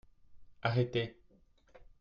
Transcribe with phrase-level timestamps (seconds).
[0.63, 1.13] Arrêtez!